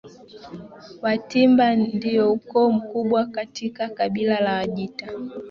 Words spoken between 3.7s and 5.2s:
kabila la Wajita